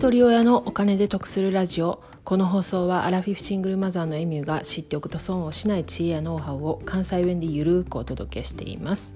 [0.00, 2.02] 一人親のお金で得するラジオ。
[2.24, 9.12] この放送はアラフィフシングルマザーのエミューが知っておくと損をしない知恵やノウハウを関西弁でゆるくお届けしています。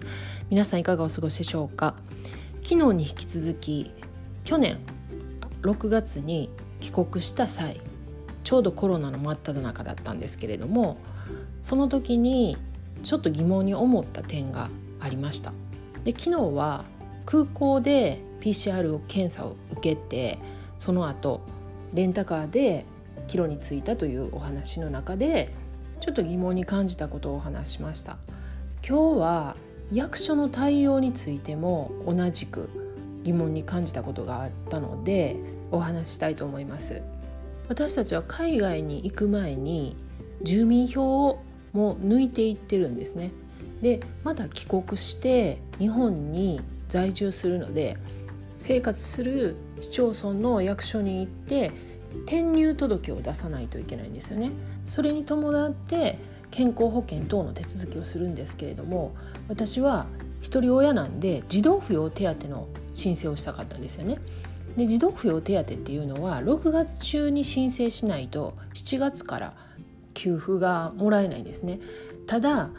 [0.51, 1.95] 皆さんいかがお過ごしでしょうか？
[2.63, 3.93] 昨日に引き続き
[4.45, 4.79] 去年
[5.63, 6.51] 6月に
[6.81, 7.81] 帰国した際
[8.43, 10.99] ちょうどコロナの真っ只中だったんですけれども
[11.63, 12.59] その時に
[13.03, 14.69] ちょっと疑問に思った点が
[15.01, 15.55] ありました。
[16.05, 16.85] で昨日は
[17.25, 20.39] 空港で PCR 検査を受けて
[20.79, 21.41] その後
[21.93, 22.85] レンタカーで
[23.27, 25.53] 帰路に着いたというお話の中で
[26.01, 28.19] ちょっと疑問に感じたことをお話しました。
[28.87, 29.57] 今日は
[29.93, 32.69] 役所の対応についても同じく
[33.23, 35.37] 疑問に感じたことがあったので
[35.71, 37.03] お話したいと思います。
[37.69, 39.97] 私たちは海外に行く前に
[40.43, 43.31] 住民票をも抜いていってるんですね。
[43.81, 47.97] でまだ帰国して日本に在住するので
[48.57, 51.73] 生活する市町村の役所に行って
[52.25, 54.53] 転入届を出さないといけないんですよね。
[54.87, 56.19] それに伴って
[56.51, 59.13] 健康保険等の手続きをするんですけれども
[59.49, 60.07] 私は
[60.41, 64.19] 一人親なんで児童扶養手当の申請をしたかったんですよね。
[64.77, 69.55] で児童扶養手当っていうのは6月中に申請しないと7月から
[70.15, 71.81] 給付がもらえないんですね。
[72.27, 72.71] ただ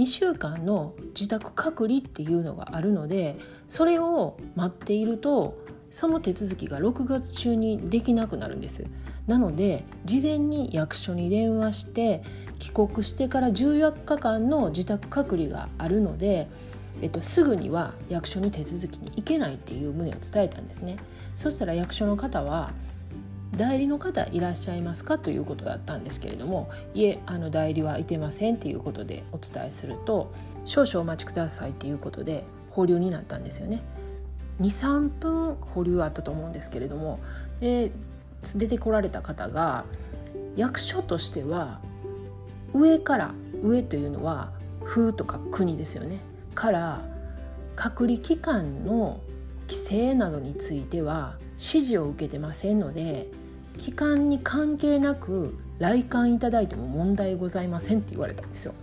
[0.00, 3.36] 2週間の自宅隔離っていうのがあるので
[3.68, 5.58] それを待っていると
[5.90, 8.86] その手続きが6月中にできなくなるんです。
[9.26, 12.22] なので事前に役所に電話して
[12.58, 16.48] 帰国してから14日間の自宅隔離があるので、
[17.02, 20.96] えっと、すぐには役所に手続きに行けないっていう旨を伝えたんですね。
[21.36, 22.72] そしたら役所の方は
[23.56, 30.32] 代理の方いらっしゃいますかということだったんですけれどもいえあの代理はいてませんっていうことでお伝えすると
[30.64, 33.82] 少々お待ちくださいっていうことで保留になったんですよね。
[34.60, 37.18] 23分保留あったと思うんですけれども
[37.60, 37.90] で
[38.54, 39.84] 出てこられた方が
[40.54, 41.80] 役所としては
[42.74, 44.52] 上から上というのは
[44.84, 46.20] 風とか国ですよね。
[46.54, 47.00] から
[47.74, 49.20] 隔離期間の
[49.70, 53.28] 規制などについては指示を受けてませんので
[53.78, 58.74] 期間に関係なく来館いただいても問題ございませんって言われたんですよ。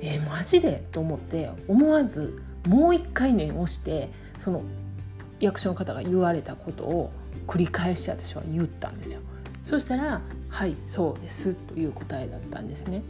[0.00, 0.84] でマジで？
[0.92, 4.62] と思って思わずもう一回念押してその
[5.40, 7.10] 役所の方が言われたことを
[7.48, 9.20] 繰り返し私は言ったんですよ。
[9.64, 13.02] そしたら「はいそうです」という答えだったんですね。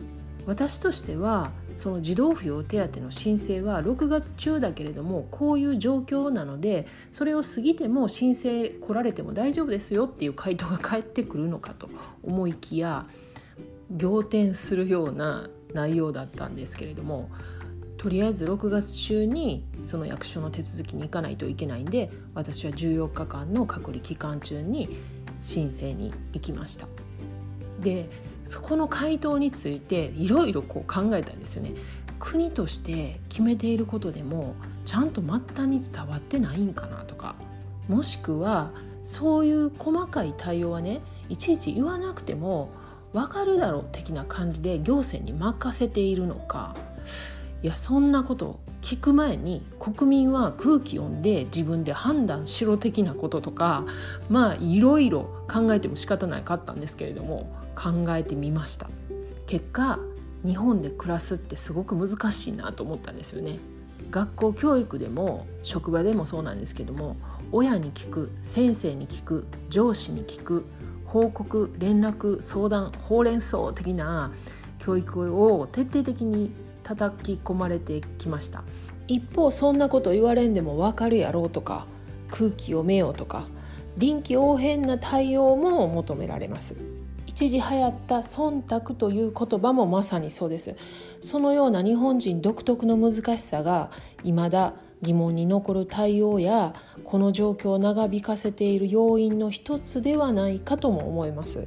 [0.46, 11.88] 私としてはその児童扶養手当の申請は6月中だけれどもこういう状況なのでそれを過ぎても申請来られても大丈夫ですよっていう回答が返ってくるのかと
[12.22, 13.06] 思いきや
[13.90, 17.30] 仰天するような内容だったんですけれども
[17.98, 24.96] とりあえず6月中にその役所の手続きに行かないといけないんで私は14日間の隔離期間中に
[25.40, 26.86] 申請に行きました。
[27.80, 28.08] で
[28.46, 31.74] そこの回答についていろいろこう考えたんですよね。
[32.18, 37.34] 国として決めていることでもちゃんと末端に伝わってないんかなとか
[37.88, 38.70] もしくは
[39.04, 42.70] そういう細かい対応はねいちいち言わなくても
[43.12, 46.74] 分かるだろう的な感じで行政に任せているのか
[47.66, 53.84] いやそんなこと聞く前に国民は空気読んで自分で判断しろ的なこととか
[54.28, 58.88] まあいろいろ考えても仕方ないかったんですけれども考えてみました。
[59.48, 59.98] 結果
[60.44, 63.58] 日本で暮らすってすごく難しいなと思ったんですよね。
[64.12, 67.16] 学校教育でも職場でもそうなんですけども
[67.50, 70.64] 親に聞く先生に聞く上司に聞く
[71.04, 74.30] 報告連絡相談ほうれん草的な
[74.78, 76.52] 教育を徹底的に
[76.86, 78.62] 叩き込まれてきました。
[79.08, 81.86] 一方そんなこと言われんでも分かるやろうとか
[82.30, 83.46] 空気読めよとか
[83.96, 86.76] 臨機応変な対応も求められます。
[87.26, 90.76] 一時流行った忖度という言葉もまさにそうです。
[91.20, 93.90] そのような日本人独特の難しさが
[94.22, 96.74] 未だ疑問に残る対応や
[97.04, 101.66] この状況を長引かせている要因の一つではないかとも思います。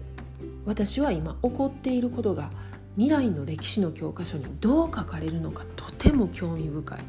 [0.66, 2.51] 私は今起こっていることが
[2.95, 7.00] 未来の歴史の教科書にどう書かれるのかとても興味深い。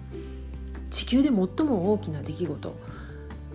[0.90, 2.74] 地球で最も大きな出来事。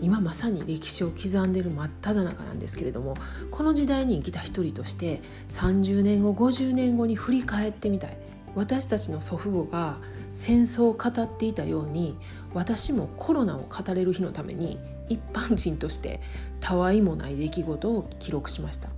[0.01, 3.16] 今まさに歴史を刻んでいる真っ只中なんですけれども
[3.50, 8.18] この時代に生きた一人として30年後50年後に振り返ってみたい。
[8.56, 9.98] 私たちの祖父母が
[10.31, 12.18] 戦争を語っていたように
[12.54, 14.80] 私もコロナを語れる日のために
[15.10, 16.21] 一般人として
[16.62, 18.89] たわいもない出来事を記録しました。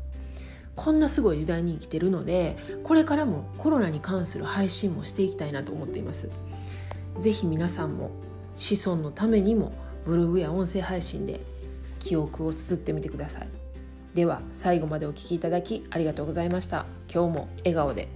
[0.77, 6.29] こんなすごい時代に生きてるのでこれからもコロナに関する配信もしていきたいなと思っています。
[7.19, 8.11] 是非皆さんも
[8.55, 9.73] 子孫のためにも
[10.05, 11.41] ブログや音声配信で
[11.99, 13.47] 記憶を綴ってみてください。
[14.13, 16.85] では最後までお聴きいただきありがとうございました。
[17.13, 18.07] 今日も笑顔で。